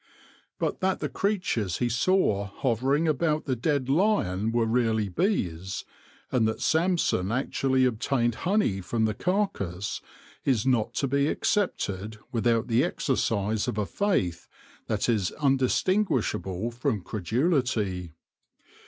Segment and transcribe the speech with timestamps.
[0.57, 5.85] But that the creatures he saw hovering about the dead lion were really bees,
[6.31, 10.01] and that Samson actually obtained honey from the carcass,
[10.43, 14.47] is not to be accepted without the exercise of a faith
[14.87, 18.15] that is undistinguishable from credulity.